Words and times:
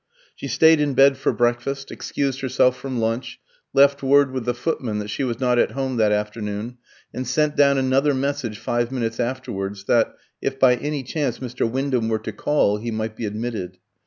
She 0.35 0.47
stayed 0.47 0.79
in 0.81 0.95
bed 0.95 1.15
for 1.17 1.31
breakfast, 1.31 1.91
excused 1.91 2.41
herself 2.41 2.75
from 2.75 2.99
lunch, 2.99 3.39
left 3.71 4.01
word 4.01 4.31
with 4.31 4.45
the 4.45 4.55
footman 4.55 4.97
that 4.97 5.09
she 5.09 5.23
was 5.23 5.39
not 5.39 5.59
at 5.59 5.73
home 5.73 5.97
that 5.97 6.11
afternoon, 6.11 6.79
and 7.13 7.27
sent 7.27 7.55
down 7.55 7.77
another 7.77 8.15
message 8.15 8.57
five 8.57 8.91
minutes 8.91 9.19
afterwards 9.19 9.83
that, 9.83 10.15
if 10.41 10.59
by 10.59 10.73
any 10.77 11.03
chance 11.03 11.37
Mr. 11.37 11.69
Wyndham 11.69 12.07
were 12.09 12.17
to 12.17 12.31
call, 12.31 12.77
he 12.77 12.89
might 12.89 13.15
be 13.15 13.27
admitted. 13.27 13.77